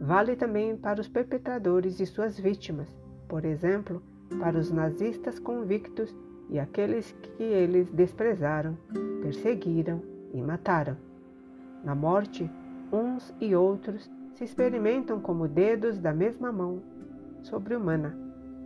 vale 0.00 0.34
também 0.34 0.76
para 0.76 1.00
os 1.00 1.08
perpetradores 1.08 2.00
e 2.00 2.06
suas 2.06 2.38
vítimas, 2.38 2.88
por 3.32 3.46
exemplo, 3.46 4.02
para 4.38 4.58
os 4.58 4.70
nazistas 4.70 5.38
convictos 5.38 6.14
e 6.50 6.60
aqueles 6.60 7.12
que 7.12 7.42
eles 7.42 7.90
desprezaram, 7.90 8.76
perseguiram 9.22 10.02
e 10.34 10.42
mataram. 10.42 10.98
Na 11.82 11.94
morte, 11.94 12.50
uns 12.92 13.34
e 13.40 13.54
outros 13.54 14.10
se 14.34 14.44
experimentam 14.44 15.18
como 15.18 15.48
dedos 15.48 15.98
da 15.98 16.12
mesma 16.12 16.52
mão 16.52 16.82
sobre-humana, 17.40 18.14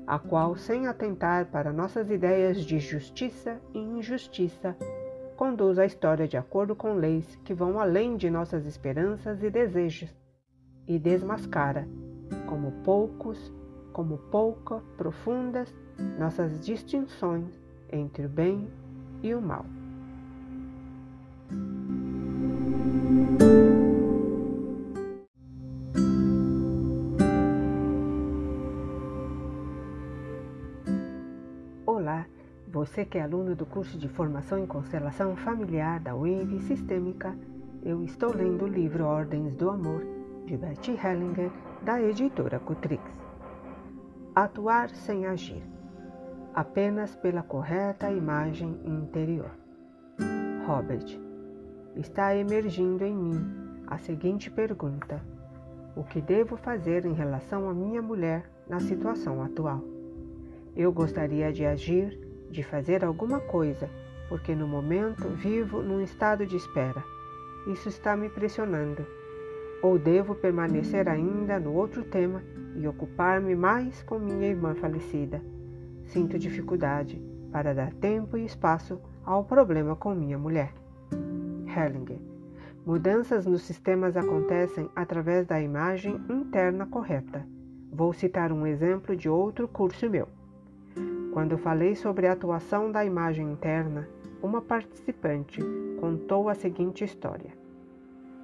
a 0.04 0.18
qual, 0.18 0.56
sem 0.56 0.88
atentar 0.88 1.46
para 1.46 1.72
nossas 1.72 2.10
ideias 2.10 2.64
de 2.64 2.80
justiça 2.80 3.60
e 3.72 3.78
injustiça, 3.78 4.76
conduz 5.36 5.78
a 5.78 5.86
história 5.86 6.26
de 6.26 6.36
acordo 6.36 6.74
com 6.74 6.94
leis 6.94 7.36
que 7.44 7.54
vão 7.54 7.78
além 7.78 8.16
de 8.16 8.28
nossas 8.28 8.66
esperanças 8.66 9.44
e 9.44 9.48
desejos 9.48 10.12
e 10.88 10.98
desmascara, 10.98 11.86
como 12.48 12.72
poucos, 12.82 13.54
como 13.96 14.18
pouca 14.18 14.82
profundas, 14.98 15.74
nossas 16.18 16.60
distinções 16.60 17.58
entre 17.90 18.26
o 18.26 18.28
bem 18.28 18.68
e 19.22 19.34
o 19.34 19.40
mal. 19.40 19.64
Você 32.68 33.06
que 33.06 33.16
é 33.16 33.22
aluno 33.22 33.56
do 33.56 33.64
curso 33.64 33.96
de 33.96 34.06
Formação 34.06 34.58
em 34.58 34.66
Constelação 34.66 35.34
Familiar 35.34 35.98
da 35.98 36.14
UENV 36.14 36.60
Sistêmica, 36.60 37.34
eu 37.82 38.04
estou 38.04 38.34
lendo 38.36 38.66
o 38.66 38.68
livro 38.68 39.06
Ordens 39.06 39.54
do 39.54 39.70
Amor, 39.70 40.04
de 40.44 40.58
Betty 40.58 40.90
Hellinger, 40.92 41.50
da 41.82 42.00
editora 42.02 42.60
Cutrix. 42.60 43.15
Atuar 44.38 44.90
sem 44.90 45.24
agir, 45.24 45.62
apenas 46.54 47.16
pela 47.16 47.42
correta 47.42 48.10
imagem 48.10 48.78
interior. 48.84 49.50
Robert, 50.66 51.18
está 51.96 52.36
emergindo 52.36 53.02
em 53.02 53.16
mim 53.16 53.82
a 53.86 53.96
seguinte 53.96 54.50
pergunta: 54.50 55.22
O 55.96 56.04
que 56.04 56.20
devo 56.20 56.54
fazer 56.58 57.06
em 57.06 57.14
relação 57.14 57.66
à 57.66 57.72
minha 57.72 58.02
mulher 58.02 58.44
na 58.68 58.78
situação 58.78 59.42
atual? 59.42 59.82
Eu 60.76 60.92
gostaria 60.92 61.50
de 61.50 61.64
agir 61.64 62.20
de 62.50 62.62
fazer 62.62 63.06
alguma 63.06 63.40
coisa, 63.40 63.88
porque 64.28 64.54
no 64.54 64.68
momento 64.68 65.30
vivo 65.30 65.80
num 65.80 66.02
estado 66.02 66.44
de 66.44 66.56
espera. 66.56 67.02
Isso 67.68 67.88
está 67.88 68.14
me 68.14 68.28
pressionando. 68.28 69.02
Ou 69.82 69.98
devo 69.98 70.34
permanecer 70.34 71.08
ainda 71.08 71.60
no 71.60 71.74
outro 71.74 72.02
tema 72.04 72.42
e 72.74 72.86
ocupar-me 72.86 73.54
mais 73.54 74.02
com 74.02 74.18
minha 74.18 74.48
irmã 74.48 74.74
falecida. 74.74 75.42
Sinto 76.04 76.38
dificuldade 76.38 77.20
para 77.50 77.74
dar 77.74 77.92
tempo 77.94 78.36
e 78.36 78.44
espaço 78.44 79.00
ao 79.24 79.44
problema 79.44 79.96
com 79.96 80.14
minha 80.14 80.38
mulher. 80.38 80.72
Hellinger. 81.66 82.18
Mudanças 82.84 83.44
nos 83.44 83.62
sistemas 83.62 84.16
acontecem 84.16 84.88
através 84.94 85.46
da 85.46 85.60
imagem 85.60 86.20
interna 86.30 86.86
correta. 86.86 87.44
Vou 87.90 88.12
citar 88.12 88.52
um 88.52 88.66
exemplo 88.66 89.16
de 89.16 89.28
outro 89.28 89.66
curso 89.66 90.08
meu. 90.08 90.28
Quando 91.32 91.58
falei 91.58 91.94
sobre 91.94 92.26
a 92.26 92.32
atuação 92.32 92.92
da 92.92 93.04
imagem 93.04 93.50
interna, 93.50 94.08
uma 94.42 94.62
participante 94.62 95.60
contou 96.00 96.48
a 96.48 96.54
seguinte 96.54 97.04
história. 97.04 97.50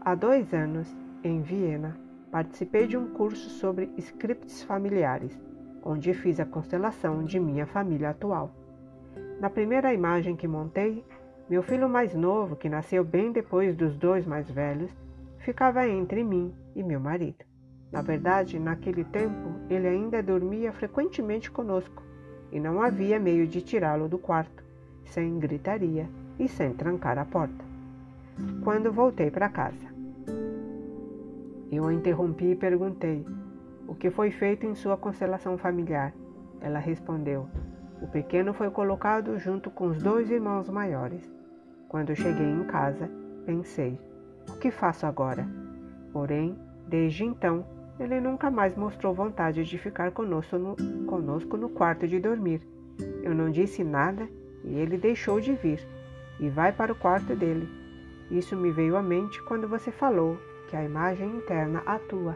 Há 0.01 0.15
dois 0.15 0.53
anos, 0.53 0.93
em 1.25 1.41
Viena, 1.41 1.97
participei 2.31 2.87
de 2.87 2.97
um 2.97 3.09
curso 3.09 3.49
sobre 3.51 3.91
scripts 3.99 4.63
familiares, 4.63 5.39
onde 5.85 6.13
fiz 6.15 6.41
a 6.41 6.47
constelação 6.47 7.25
de 7.25 7.39
minha 7.39 7.67
família 7.67 8.11
atual. 8.11 8.51
Na 9.41 9.51
primeira 9.51 9.93
imagem 9.93 10.37
que 10.37 10.49
montei, 10.49 11.05
meu 11.49 11.63
filho 11.63 11.89
mais 11.89 12.15
novo, 12.15 12.57
que 12.57 12.69
nasceu 12.69 13.05
bem 13.05 13.33
depois 13.33 13.75
dos 13.77 13.97
dois 13.97 14.27
mais 14.27 14.51
velhos, 14.51 14.91
ficava 15.39 15.87
entre 15.89 16.25
mim 16.25 16.53
e 16.75 16.83
meu 16.83 17.01
marido. 17.01 17.45
Na 17.91 18.01
verdade, 18.01 18.59
naquele 18.59 19.05
tempo, 19.05 19.51
ele 19.69 19.87
ainda 19.87 20.23
dormia 20.23 20.73
frequentemente 20.73 21.51
conosco 21.51 22.03
e 22.51 22.59
não 22.59 22.81
havia 22.81 23.21
meio 23.21 23.47
de 23.47 23.61
tirá-lo 23.61 24.09
do 24.09 24.19
quarto, 24.19 24.65
sem 25.05 25.39
gritaria 25.39 26.09
e 26.39 26.49
sem 26.49 26.73
trancar 26.73 27.19
a 27.19 27.25
porta. 27.25 27.65
Quando 28.65 28.93
voltei 28.93 29.31
para 29.31 29.49
casa, 29.49 29.92
eu 31.73 31.87
a 31.87 31.93
interrompi 31.95 32.51
e 32.51 32.57
perguntei: 32.57 33.27
O 33.89 33.95
que 33.95 34.11
foi 34.11 34.31
feito 34.31 34.67
em 34.67 34.75
sua 34.75 34.97
constelação 34.97 35.57
familiar? 35.57 36.13
Ela 36.61 36.79
respondeu: 36.79 37.49
O 38.01 38.07
pequeno 38.07 38.53
foi 38.53 38.71
colocado 38.71 39.39
junto 39.39 39.71
com 39.71 39.87
os 39.87 40.03
dois 40.03 40.31
irmãos 40.31 40.69
maiores. 40.69 41.33
Quando 41.89 42.15
cheguei 42.15 42.47
em 42.47 42.65
casa, 42.65 43.11
pensei: 43.47 43.99
O 44.51 44.59
que 44.59 44.71
faço 44.71 45.07
agora? 45.07 45.49
Porém, 46.13 46.59
desde 46.87 47.25
então, 47.25 47.65
ele 47.99 48.21
nunca 48.21 48.51
mais 48.51 48.77
mostrou 48.77 49.15
vontade 49.15 49.65
de 49.65 49.79
ficar 49.79 50.13
conosco 50.13 50.59
no, 50.59 50.77
conosco 51.07 51.57
no 51.57 51.71
quarto 51.71 52.07
de 52.07 52.21
dormir. 52.21 52.61
Eu 53.23 53.35
não 53.35 53.51
disse 53.51 53.83
nada 53.83 54.29
e 54.63 54.75
ele 54.75 54.99
deixou 54.99 55.41
de 55.41 55.55
vir 55.55 55.81
e 56.39 56.51
vai 56.51 56.71
para 56.71 56.93
o 56.93 56.97
quarto 56.97 57.35
dele. 57.35 57.67
Isso 58.31 58.57
me 58.57 58.71
veio 58.71 58.97
à 58.97 59.03
mente 59.03 59.43
quando 59.45 59.67
você 59.67 59.91
falou 59.91 60.37
que 60.73 60.77
a 60.79 60.85
imagem 60.85 61.37
interna 61.37 61.83
atua. 61.85 62.35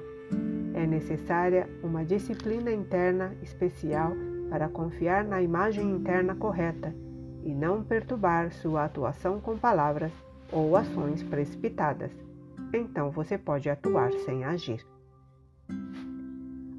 É 0.75 0.87
necessária 0.87 1.67
uma 1.83 2.05
disciplina 2.05 2.71
interna 2.71 3.35
especial 3.43 4.13
para 4.51 4.69
confiar 4.69 5.25
na 5.25 5.41
imagem 5.41 5.91
interna 5.91 6.35
correta 6.35 6.95
e 7.43 7.55
não 7.55 7.83
perturbar 7.83 8.53
sua 8.53 8.85
atuação 8.85 9.41
com 9.41 9.57
palavras 9.57 10.13
ou 10.53 10.77
ações 10.77 11.23
precipitadas. 11.23 12.11
Então 12.75 13.11
você 13.11 13.39
pode 13.39 13.71
atuar 13.71 14.13
sem 14.27 14.45
agir. 14.45 14.87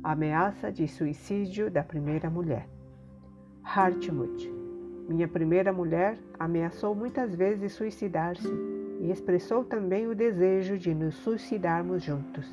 Ameaça 0.04 0.72
de 0.72 0.88
suicídio 0.88 1.72
da 1.72 1.82
primeira 1.82 2.30
mulher. 2.30 2.70
Hartmut. 3.64 4.48
Minha 5.10 5.28
primeira 5.28 5.74
mulher 5.74 6.20
ameaçou 6.38 6.94
muitas 6.94 7.34
vezes 7.34 7.72
suicidar-se 7.72 8.76
e 9.00 9.12
expressou 9.12 9.63
também 9.63 10.08
o 10.08 10.16
desejo 10.16 10.77
de 10.77 10.94
nos 10.94 11.16
suicidarmos 11.16 12.04
juntos. 12.04 12.51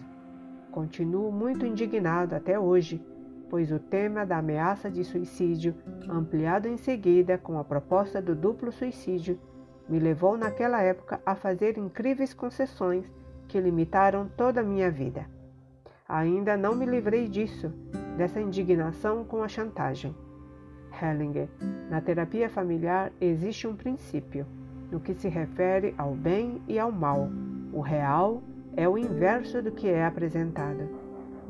Continuo 0.71 1.31
muito 1.31 1.65
indignado 1.65 2.35
até 2.35 2.59
hoje, 2.59 3.05
pois 3.49 3.71
o 3.71 3.79
tema 3.79 4.27
da 4.27 4.39
ameaça 4.39 4.91
de 4.91 5.05
suicídio, 5.05 5.75
ampliado 6.09 6.67
em 6.67 6.77
seguida 6.77 7.39
com 7.39 7.59
a 7.59 7.65
proposta 7.65 8.21
do 8.21 8.35
duplo 8.35 8.73
suicídio, 8.73 9.39
me 9.89 9.99
levou 9.99 10.37
naquela 10.37 10.81
época 10.83 11.21
a 11.25 11.35
fazer 11.35 11.79
incríveis 11.79 12.35
concessões 12.35 13.11
que 13.47 13.61
limitaram 13.61 14.29
toda 14.37 14.61
a 14.61 14.65
minha 14.65 14.91
vida. 14.91 15.27
Ainda 16.09 16.57
não 16.57 16.75
me 16.75 16.87
livrei 16.87 17.29
disso, 17.29 17.73
dessa 18.17 18.41
indignação 18.41 19.25
com 19.25 19.43
a 19.43 19.49
chantagem. 19.49 20.15
Hellinger, 21.01 21.49
na 21.91 22.01
terapia 22.01 22.49
familiar 22.49 23.13
existe 23.21 23.67
um 23.67 23.77
princípio 23.77 24.47
no 24.91 25.01
que 25.01 25.15
se 25.15 25.29
refere 25.29 25.95
ao 25.99 26.15
bem 26.15 26.61
e 26.69 26.79
ao 26.79 26.93
mal. 26.93 27.29
O 27.73 27.81
real 27.81 28.43
é 28.77 28.89
o 28.89 28.99
inverso 28.99 29.63
do 29.63 29.73
que 29.73 29.89
é 29.89 30.05
apresentado. 30.05 30.89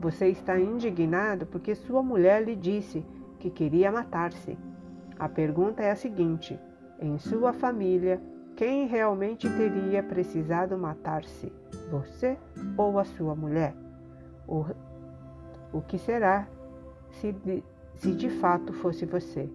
Você 0.01 0.29
está 0.29 0.59
indignado 0.59 1.47
porque 1.47 1.75
sua 1.75 2.03
mulher 2.03 2.45
lhe 2.45 2.57
disse 2.57 3.05
que 3.39 3.51
queria 3.51 3.91
matar-se. 3.91 4.59
A 5.19 5.29
pergunta 5.29 5.83
é 5.83 5.91
a 5.91 5.97
seguinte: 5.97 6.59
em 7.01 7.19
sua 7.19 7.53
família, 7.53 8.21
quem 8.57 8.87
realmente 8.87 9.49
teria 9.49 10.03
precisado 10.03 10.77
matar-se? 10.79 11.53
Você 11.91 12.39
ou 12.77 12.99
a 12.99 13.05
sua 13.05 13.35
mulher? 13.35 13.75
O, 14.47 14.65
o 15.73 15.81
que 15.81 15.99
será 15.99 16.47
se 17.11 17.33
de, 17.33 17.65
se 17.97 18.13
de 18.13 18.29
fato 18.29 18.73
fosse 18.73 19.05
você? 19.05 19.49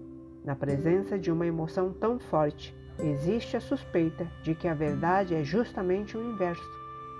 Na 0.43 0.55
presença 0.55 1.17
de 1.17 1.31
uma 1.31 1.45
emoção 1.45 1.93
tão 1.93 2.17
forte, 2.19 2.75
existe 3.01 3.57
a 3.57 3.61
suspeita 3.61 4.27
de 4.43 4.53
que 4.53 4.67
a 4.67 4.73
verdade 4.73 5.35
é 5.35 5.43
justamente 5.43 6.17
o 6.17 6.23
inverso. 6.23 6.69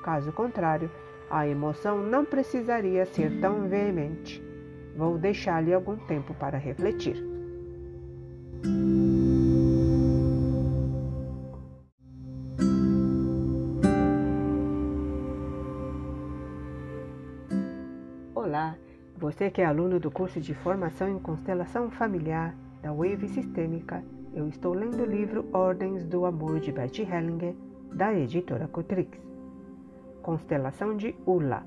Caso 0.04 0.32
contrário, 0.32 0.90
a 1.30 1.48
emoção 1.48 2.00
não 2.00 2.26
precisaria 2.26 3.06
ser 3.06 3.40
tão 3.40 3.68
veemente. 3.68 4.44
Vou 4.96 5.18
deixar-lhe 5.18 5.74
algum 5.74 5.96
tempo 5.96 6.34
para 6.34 6.58
refletir. 6.58 7.24
Olá, 18.34 18.76
você 19.18 19.52
que 19.52 19.62
é 19.62 19.66
aluno 19.66 20.00
do 20.00 20.10
curso 20.10 20.42
de 20.42 20.54
Formação 20.54 21.08
em 21.08 21.20
Constelação 21.20 21.92
Familiar 21.92 22.56
da 22.82 22.92
Wave 22.92 23.28
Sistêmica, 23.28 24.04
eu 24.34 24.48
estou 24.48 24.74
lendo 24.74 25.02
o 25.02 25.06
livro 25.06 25.48
Ordens 25.52 26.06
do 26.06 26.26
Amor 26.26 26.60
de 26.60 26.72
Bert 26.72 27.00
Hellinger, 27.00 27.56
da 27.94 28.14
editora 28.14 28.68
Cotrix. 28.68 29.18
Constelação 30.22 30.96
de 30.96 31.16
Ula. 31.26 31.64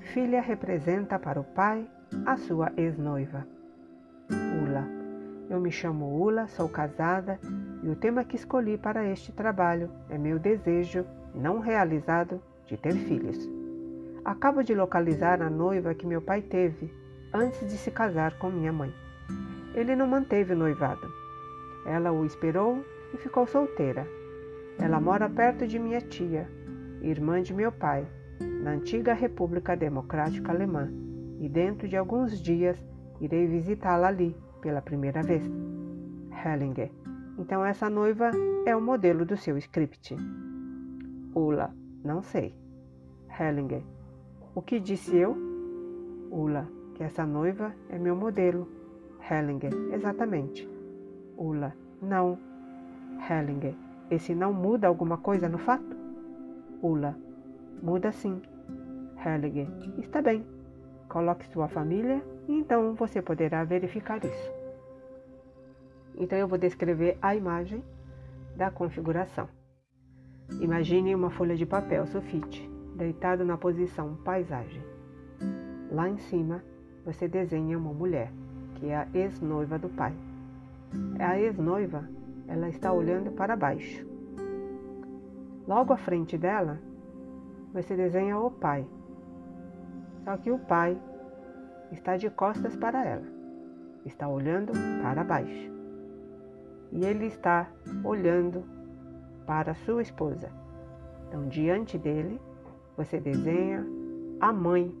Filha 0.00 0.40
representa 0.40 1.18
para 1.18 1.40
o 1.40 1.44
pai 1.44 1.86
a 2.24 2.36
sua 2.36 2.72
ex-noiva. 2.76 3.46
Ula. 4.30 4.86
Eu 5.50 5.60
me 5.60 5.70
chamo 5.70 6.18
Ula, 6.18 6.48
sou 6.48 6.68
casada 6.68 7.38
e 7.82 7.88
o 7.88 7.96
tema 7.96 8.24
que 8.24 8.36
escolhi 8.36 8.78
para 8.78 9.06
este 9.06 9.30
trabalho 9.32 9.90
é 10.08 10.16
meu 10.16 10.38
desejo 10.38 11.04
não 11.34 11.60
realizado 11.60 12.40
de 12.64 12.76
ter 12.76 12.94
filhos. 12.94 13.38
Acabo 14.24 14.62
de 14.62 14.74
localizar 14.74 15.42
a 15.42 15.50
noiva 15.50 15.94
que 15.94 16.06
meu 16.06 16.22
pai 16.22 16.40
teve 16.40 16.92
antes 17.32 17.60
de 17.60 17.76
se 17.76 17.90
casar 17.90 18.38
com 18.38 18.50
minha 18.50 18.72
mãe. 18.72 18.92
Ele 19.74 19.94
não 19.94 20.06
manteve 20.06 20.54
o 20.54 20.56
noivado. 20.56 21.25
Ela 21.86 22.12
o 22.12 22.24
esperou 22.24 22.84
e 23.14 23.16
ficou 23.16 23.46
solteira. 23.46 24.06
Ela 24.78 25.00
mora 25.00 25.30
perto 25.30 25.66
de 25.66 25.78
minha 25.78 26.00
tia, 26.00 26.48
irmã 27.00 27.40
de 27.40 27.54
meu 27.54 27.72
pai, 27.72 28.06
na 28.62 28.72
antiga 28.72 29.14
República 29.14 29.76
Democrática 29.76 30.52
Alemã, 30.52 30.90
e 31.38 31.48
dentro 31.48 31.88
de 31.88 31.96
alguns 31.96 32.40
dias 32.40 32.76
irei 33.20 33.46
visitá-la 33.46 34.08
ali 34.08 34.36
pela 34.60 34.82
primeira 34.82 35.22
vez. 35.22 35.48
Hellinger. 36.44 36.90
Então 37.38 37.64
essa 37.64 37.88
noiva 37.88 38.30
é 38.66 38.74
o 38.74 38.80
modelo 38.80 39.24
do 39.24 39.36
seu 39.36 39.56
script. 39.56 40.16
Ula. 41.34 41.72
Não 42.04 42.22
sei. 42.22 42.54
Hellinger. 43.38 43.82
O 44.54 44.62
que 44.62 44.80
disse 44.80 45.16
eu? 45.16 45.36
Ula, 46.30 46.68
que 46.94 47.02
essa 47.02 47.24
noiva 47.26 47.74
é 47.88 47.98
meu 47.98 48.16
modelo. 48.16 48.68
Hellinger, 49.30 49.72
exatamente. 49.92 50.75
Ula, 51.36 51.74
não. 52.00 52.38
Hellinger, 53.28 53.74
esse 54.10 54.34
não 54.34 54.52
muda 54.52 54.88
alguma 54.88 55.16
coisa 55.18 55.48
no 55.48 55.58
fato? 55.58 55.96
Ula, 56.82 57.16
muda 57.82 58.12
sim. 58.12 58.40
Hellinger, 59.24 59.68
está 59.98 60.22
bem. 60.22 60.44
Coloque 61.08 61.46
sua 61.48 61.68
família 61.68 62.22
e 62.48 62.52
então 62.52 62.94
você 62.94 63.22
poderá 63.22 63.64
verificar 63.64 64.24
isso. 64.24 64.52
Então 66.16 66.38
eu 66.38 66.48
vou 66.48 66.58
descrever 66.58 67.18
a 67.20 67.34
imagem 67.34 67.82
da 68.56 68.70
configuração. 68.70 69.48
Imagine 70.60 71.14
uma 71.14 71.30
folha 71.30 71.56
de 71.56 71.66
papel 71.66 72.06
sulfite 72.06 72.70
deitado 72.96 73.44
na 73.44 73.58
posição 73.58 74.16
paisagem. 74.24 74.82
Lá 75.90 76.08
em 76.08 76.16
cima, 76.16 76.64
você 77.04 77.28
desenha 77.28 77.78
uma 77.78 77.92
mulher, 77.92 78.32
que 78.76 78.86
é 78.86 78.96
a 78.96 79.08
ex-noiva 79.12 79.78
do 79.78 79.88
pai. 79.88 80.14
A 81.18 81.38
ex-noiva, 81.38 82.08
ela 82.46 82.68
está 82.68 82.92
olhando 82.92 83.32
para 83.32 83.56
baixo. 83.56 84.06
Logo 85.66 85.92
à 85.92 85.96
frente 85.96 86.38
dela, 86.38 86.78
você 87.72 87.96
desenha 87.96 88.38
o 88.38 88.50
pai. 88.50 88.86
Só 90.24 90.36
que 90.36 90.50
o 90.50 90.58
pai 90.58 91.00
está 91.92 92.16
de 92.16 92.30
costas 92.30 92.76
para 92.76 93.04
ela, 93.04 93.26
está 94.04 94.28
olhando 94.28 94.72
para 95.02 95.24
baixo. 95.24 95.70
E 96.92 97.04
ele 97.04 97.26
está 97.26 97.68
olhando 98.04 98.64
para 99.46 99.74
sua 99.74 100.02
esposa. 100.02 100.50
Então, 101.28 101.48
diante 101.48 101.98
dele, 101.98 102.40
você 102.96 103.20
desenha 103.20 103.84
a 104.40 104.52
mãe 104.52 104.94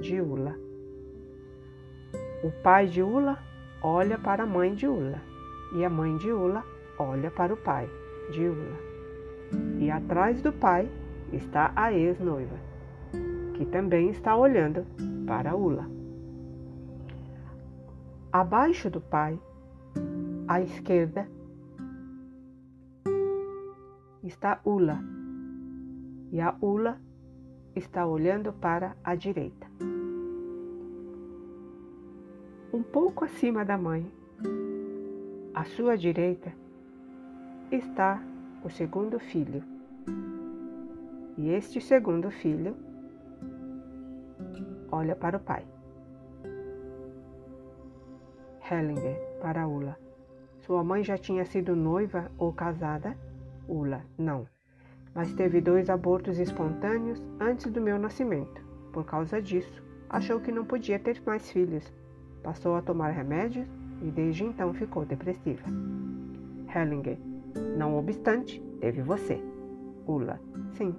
de 0.00 0.20
Ula. 0.20 0.54
O 2.44 2.50
pai 2.62 2.86
de 2.86 3.02
Ula 3.02 3.38
olha 3.82 4.18
para 4.18 4.42
a 4.42 4.46
mãe 4.46 4.74
de 4.74 4.86
Ula 4.86 5.20
e 5.74 5.84
a 5.84 5.90
mãe 5.90 6.16
de 6.16 6.32
Ula 6.32 6.64
olha 6.98 7.30
para 7.30 7.52
o 7.52 7.56
pai 7.56 7.88
de 8.30 8.48
Ula. 8.48 8.76
E 9.78 9.90
atrás 9.90 10.42
do 10.42 10.52
pai 10.52 10.90
está 11.32 11.72
a 11.76 11.92
ex-noiva, 11.92 12.56
que 13.54 13.64
também 13.66 14.10
está 14.10 14.36
olhando 14.36 14.84
para 15.26 15.54
Ula. 15.54 15.88
Abaixo 18.32 18.90
do 18.90 19.00
pai, 19.00 19.38
à 20.48 20.60
esquerda, 20.60 21.28
está 24.22 24.60
Ula. 24.64 24.98
E 26.32 26.40
a 26.40 26.54
Ula 26.60 27.00
está 27.74 28.06
olhando 28.06 28.52
para 28.52 28.96
a 29.04 29.14
direita. 29.14 29.66
Um 32.76 32.82
pouco 32.82 33.24
acima 33.24 33.64
da 33.64 33.78
mãe, 33.78 34.06
à 35.54 35.64
sua 35.64 35.96
direita, 35.96 36.52
está 37.72 38.22
o 38.62 38.68
segundo 38.68 39.18
filho. 39.18 39.64
E 41.38 41.48
este 41.48 41.80
segundo 41.80 42.30
filho 42.30 42.76
olha 44.92 45.16
para 45.16 45.38
o 45.38 45.40
pai. 45.40 45.64
Hellinger 48.70 49.18
para 49.40 49.66
Ula. 49.66 49.96
Sua 50.58 50.84
mãe 50.84 51.02
já 51.02 51.16
tinha 51.16 51.46
sido 51.46 51.74
noiva 51.74 52.30
ou 52.36 52.52
casada? 52.52 53.16
Ula, 53.66 54.04
não 54.18 54.46
mas 55.14 55.32
teve 55.32 55.62
dois 55.62 55.88
abortos 55.88 56.38
espontâneos 56.38 57.24
antes 57.40 57.72
do 57.72 57.80
meu 57.80 57.98
nascimento. 57.98 58.60
Por 58.92 59.06
causa 59.06 59.40
disso, 59.40 59.82
achou 60.10 60.38
que 60.38 60.52
não 60.52 60.66
podia 60.66 60.98
ter 60.98 61.22
mais 61.24 61.50
filhos. 61.50 61.90
Passou 62.46 62.76
a 62.76 62.80
tomar 62.80 63.10
remédios 63.10 63.66
e 64.00 64.08
desde 64.08 64.44
então 64.44 64.72
ficou 64.72 65.04
depressiva. 65.04 65.64
Hellinger, 66.72 67.18
não 67.76 67.98
obstante, 67.98 68.62
teve 68.80 69.02
você. 69.02 69.42
Ula, 70.06 70.38
sim. 70.74 70.94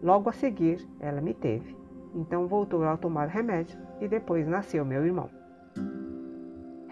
Logo 0.00 0.28
a 0.28 0.32
seguir, 0.32 0.88
ela 1.00 1.20
me 1.20 1.34
teve. 1.34 1.76
Então 2.14 2.46
voltou 2.46 2.84
a 2.84 2.96
tomar 2.96 3.26
remédios 3.26 3.76
e 4.00 4.06
depois 4.06 4.46
nasceu 4.46 4.84
meu 4.84 5.04
irmão. 5.04 5.28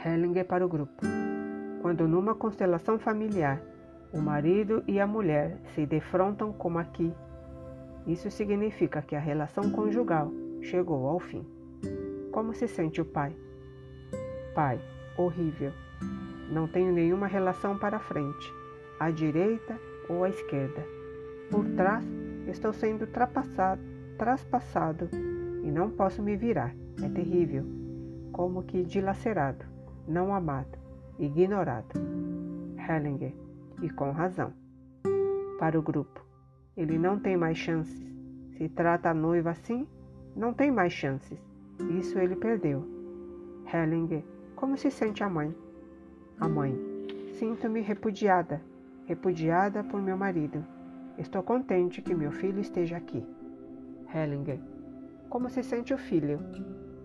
Hellinger 0.05 0.47
para 0.47 0.67
o 0.67 0.69
grupo. 0.69 1.01
Quando 1.81 2.09
numa 2.09 2.35
constelação 2.35 2.99
familiar 2.99 3.63
o 4.13 4.21
marido 4.21 4.83
e 4.89 4.99
a 4.99 5.07
mulher 5.07 5.61
se 5.77 5.87
defrontam 5.87 6.53
como 6.53 6.81
aqui. 6.81 7.15
Isso 8.05 8.29
significa 8.33 9.01
que 9.01 9.15
a 9.15 9.21
relação 9.21 9.71
conjugal 9.71 10.33
chegou 10.61 11.07
ao 11.07 11.21
fim. 11.21 11.47
Como 12.33 12.53
se 12.53 12.67
sente 12.67 13.01
o 13.01 13.05
pai? 13.05 13.33
Pai, 14.55 14.79
horrível. 15.17 15.73
Não 16.51 16.69
tenho 16.69 16.93
nenhuma 16.93 17.27
relação 17.27 17.79
para 17.79 17.99
frente, 17.99 18.53
à 19.01 19.11
direita 19.11 19.79
ou 20.09 20.25
à 20.25 20.29
esquerda. 20.29 20.85
Por 21.51 21.67
trás, 21.71 22.05
estou 22.47 22.73
sendo 22.73 23.07
traspassado 23.07 25.09
e 25.63 25.71
não 25.71 25.91
posso 25.91 26.23
me 26.23 26.37
virar. 26.37 26.75
É 27.03 27.09
terrível, 27.09 27.65
como 28.33 28.63
que 28.63 28.83
dilacerado, 28.83 29.65
não 30.07 30.35
amado, 30.35 30.79
ignorado. 31.19 31.99
Hellinger, 32.77 33.33
e 33.81 33.89
com 33.89 34.11
razão. 34.11 34.53
Para 35.59 35.79
o 35.79 35.83
grupo, 35.83 36.25
ele 36.77 36.99
não 36.99 37.19
tem 37.19 37.37
mais 37.37 37.57
chances. 37.57 38.03
Se 38.57 38.69
trata 38.69 39.11
a 39.11 39.15
noiva 39.15 39.51
assim, 39.51 39.87
não 40.37 40.53
tem 40.53 40.71
mais 40.71 40.93
chances. 40.93 41.39
Isso 41.99 42.19
ele 42.19 42.37
perdeu. 42.37 42.85
Hellinger, 43.73 44.23
como 44.63 44.77
se 44.77 44.93
sente 44.93 45.25
a 45.25 45.29
mãe? 45.29 45.53
A 46.39 46.49
mãe, 46.49 46.73
sinto-me 47.33 47.81
repudiada, 47.81 48.63
repudiada 49.07 49.83
por 49.83 50.01
meu 50.01 50.17
marido. 50.17 50.65
Estou 51.19 51.43
contente 51.43 52.01
que 52.01 52.15
meu 52.15 52.31
filho 52.31 52.61
esteja 52.61 52.97
aqui. 52.97 53.27
Hellinger, 54.15 54.61
como 55.29 55.51
se 55.51 55.65
sente 55.65 55.93
o 55.93 55.99
filho? 55.99 56.39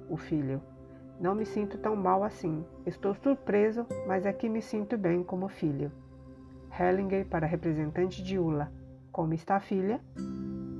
O 0.07 0.15
filho, 0.17 0.61
não 1.19 1.33
me 1.33 1.47
sinto 1.47 1.79
tão 1.79 1.95
mal 1.95 2.23
assim. 2.23 2.63
Estou 2.85 3.15
surpreso, 3.15 3.87
mas 4.05 4.27
aqui 4.27 4.47
me 4.47 4.61
sinto 4.61 4.95
bem 4.95 5.23
como 5.23 5.47
filho. 5.47 5.91
Hellinger 6.79 7.25
para 7.25 7.47
representante 7.47 8.21
de 8.21 8.37
Ula. 8.37 8.71
Como 9.11 9.33
está 9.33 9.55
a 9.55 9.59
filha? 9.59 9.99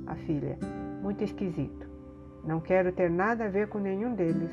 A 0.06 0.14
filha, 0.14 0.56
muito 1.02 1.24
esquisito. 1.24 1.90
Não 2.44 2.60
quero 2.60 2.92
ter 2.92 3.10
nada 3.10 3.46
a 3.46 3.50
ver 3.50 3.68
com 3.68 3.80
nenhum 3.80 4.14
deles. 4.14 4.52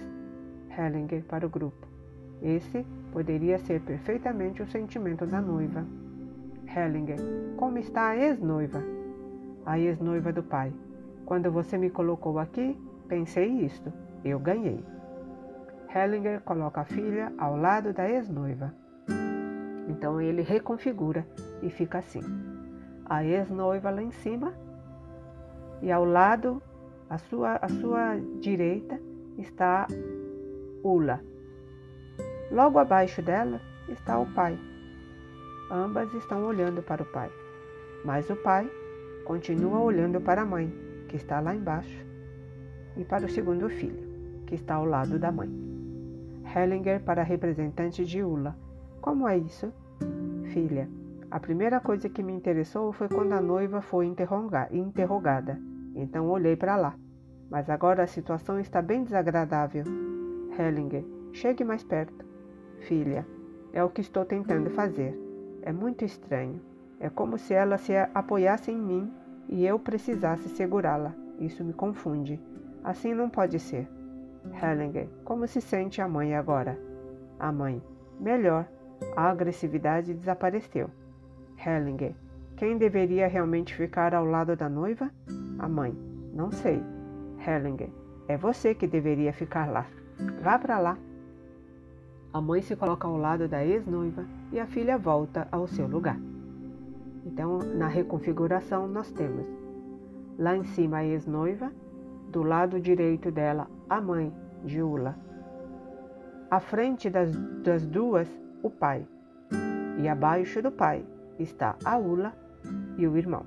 Hellinger 0.75 1.23
para 1.25 1.45
o 1.45 1.49
grupo. 1.49 1.93
Esse 2.41 2.85
poderia 3.11 3.57
ser 3.59 3.81
perfeitamente 3.81 4.61
o 4.61 4.67
sentimento 4.67 5.25
da 5.25 5.41
noiva. 5.41 5.85
Hellinger, 6.67 7.17
como 7.57 7.77
está 7.77 8.09
a 8.09 8.17
ex-noiva? 8.17 8.83
A 9.65 9.79
ex-noiva 9.79 10.33
do 10.33 10.43
pai. 10.43 10.73
Quando 11.25 11.51
você 11.51 11.77
me 11.77 11.89
colocou 11.89 12.37
aqui, 12.39 12.77
pensei 13.07 13.47
isto. 13.47 13.91
Eu 14.23 14.39
ganhei. 14.39 14.83
Hellinger 15.93 16.41
coloca 16.41 16.81
a 16.81 16.85
filha 16.85 17.31
ao 17.37 17.55
lado 17.55 17.93
da 17.93 18.09
ex-noiva. 18.09 18.73
Então 19.87 20.19
ele 20.19 20.41
reconfigura 20.41 21.25
e 21.61 21.69
fica 21.69 21.99
assim. 21.99 22.21
A 23.05 23.23
ex-noiva 23.23 23.91
lá 23.91 24.01
em 24.01 24.11
cima 24.11 24.53
e 25.81 25.91
ao 25.91 26.03
lado, 26.03 26.61
à 27.09 27.17
sua, 27.17 27.55
à 27.57 27.69
sua 27.69 28.17
direita, 28.39 28.99
está 29.37 29.87
Ula. 30.83 31.21
Logo 32.55 32.79
abaixo 32.79 33.21
dela 33.21 33.59
está 33.89 34.17
o 34.17 34.25
pai. 34.27 34.57
Ambas 35.69 36.13
estão 36.13 36.45
olhando 36.45 36.81
para 36.81 37.03
o 37.03 37.05
pai, 37.05 37.29
mas 38.05 38.29
o 38.29 38.35
pai 38.37 38.71
continua 39.25 39.79
olhando 39.79 40.21
para 40.21 40.43
a 40.43 40.45
mãe, 40.45 40.73
que 41.09 41.17
está 41.17 41.41
lá 41.41 41.53
embaixo, 41.53 42.05
e 42.95 43.03
para 43.03 43.25
o 43.25 43.29
segundo 43.29 43.67
filho, 43.67 44.07
que 44.47 44.55
está 44.55 44.75
ao 44.75 44.85
lado 44.85 45.19
da 45.19 45.33
mãe. 45.33 45.49
Hellinger 46.55 47.03
para 47.03 47.23
representante 47.23 48.05
de 48.05 48.23
Ula. 48.23 48.55
Como 49.01 49.27
é 49.27 49.37
isso? 49.37 49.73
Filha, 50.53 50.87
a 51.29 51.41
primeira 51.41 51.81
coisa 51.81 52.07
que 52.07 52.23
me 52.23 52.31
interessou 52.31 52.93
foi 52.93 53.09
quando 53.09 53.33
a 53.33 53.41
noiva 53.41 53.81
foi 53.81 54.05
interrogada. 54.05 55.59
Então 55.93 56.29
olhei 56.29 56.55
para 56.55 56.77
lá. 56.77 56.95
Mas 57.49 57.69
agora 57.69 58.03
a 58.03 58.07
situação 58.07 58.61
está 58.61 58.81
bem 58.81 59.03
desagradável. 59.03 59.83
Hellinger, 60.57 61.03
chegue 61.33 61.65
mais 61.65 61.83
perto. 61.83 62.24
Filha, 62.87 63.25
é 63.73 63.83
o 63.83 63.89
que 63.89 64.01
estou 64.01 64.23
tentando 64.23 64.69
fazer. 64.69 65.19
É 65.63 65.71
muito 65.71 66.05
estranho. 66.05 66.61
É 66.99 67.09
como 67.09 67.37
se 67.37 67.53
ela 67.53 67.77
se 67.77 67.93
apoiasse 68.13 68.71
em 68.71 68.77
mim 68.77 69.11
e 69.49 69.65
eu 69.65 69.79
precisasse 69.79 70.49
segurá-la. 70.49 71.13
Isso 71.39 71.63
me 71.63 71.73
confunde. 71.73 72.39
Assim 72.83 73.13
não 73.13 73.29
pode 73.29 73.59
ser. 73.59 73.87
Hellinger, 74.61 75.09
como 75.23 75.47
se 75.47 75.59
sente 75.59 75.99
a 75.99 76.07
mãe 76.07 76.35
agora? 76.35 76.79
A 77.39 77.51
mãe, 77.51 77.81
melhor. 78.19 78.67
A 79.15 79.29
agressividade 79.31 80.13
desapareceu. 80.13 80.89
Hellinger, 81.57 82.13
quem 82.55 82.77
deveria 82.77 83.27
realmente 83.27 83.73
ficar 83.73 84.13
ao 84.13 84.25
lado 84.25 84.55
da 84.55 84.69
noiva? 84.69 85.09
A 85.57 85.67
mãe, 85.67 85.97
não 86.33 86.51
sei. 86.51 86.81
Hellinger, 87.45 87.89
é 88.27 88.37
você 88.37 88.75
que 88.75 88.87
deveria 88.87 89.33
ficar 89.33 89.69
lá. 89.69 89.87
Vá 90.41 90.59
para 90.59 90.77
lá. 90.77 90.97
A 92.35 92.41
mãe 92.41 92.61
se 92.61 92.75
coloca 92.75 93.07
ao 93.07 93.15
lado 93.15 93.47
da 93.47 93.63
ex-noiva 93.63 94.25
e 94.51 94.59
a 94.59 94.65
filha 94.65 94.97
volta 94.97 95.47
ao 95.49 95.65
seu 95.67 95.87
lugar. 95.87 96.19
Então, 97.25 97.59
na 97.59 97.87
reconfiguração, 97.87 98.89
nós 98.89 99.09
temos 99.09 99.45
lá 100.37 100.53
em 100.53 100.65
cima 100.65 100.97
a 100.97 101.05
ex-noiva, 101.05 101.71
do 102.27 102.43
lado 102.43 102.77
direito 102.77 103.31
dela 103.31 103.69
a 103.89 104.01
mãe 104.01 104.33
de 104.65 104.81
Ula, 104.81 105.15
à 106.51 106.59
frente 106.59 107.09
das, 107.09 107.33
das 107.63 107.87
duas, 107.87 108.27
o 108.61 108.69
pai, 108.69 109.07
e 109.97 110.05
abaixo 110.05 110.61
do 110.61 110.73
pai 110.73 111.05
está 111.39 111.77
a 111.85 111.97
Ula 111.97 112.33
e 112.97 113.07
o 113.07 113.15
irmão. 113.15 113.45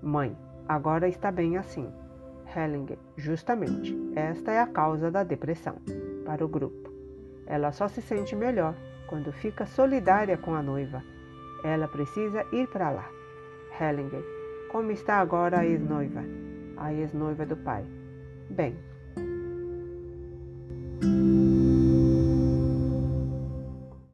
Mãe, 0.00 0.36
agora 0.68 1.08
está 1.08 1.32
bem 1.32 1.56
assim. 1.56 1.88
Hellinger, 2.54 2.98
justamente, 3.16 3.98
esta 4.14 4.52
é 4.52 4.60
a 4.60 4.66
causa 4.68 5.10
da 5.10 5.24
depressão 5.24 5.74
para 6.24 6.44
o 6.44 6.48
grupo. 6.48 6.89
Ela 7.50 7.72
só 7.72 7.88
se 7.88 8.00
sente 8.00 8.36
melhor 8.36 8.76
quando 9.08 9.32
fica 9.32 9.66
solidária 9.66 10.38
com 10.38 10.54
a 10.54 10.62
noiva. 10.62 11.02
Ela 11.64 11.88
precisa 11.88 12.46
ir 12.52 12.68
para 12.68 12.90
lá. 12.90 13.10
Hellinger, 13.78 14.22
como 14.70 14.92
está 14.92 15.16
agora 15.16 15.58
a 15.58 15.66
ex-noiva? 15.66 16.22
A 16.76 16.94
ex-noiva 16.94 17.44
do 17.44 17.56
pai. 17.56 17.84
Bem. 18.48 18.78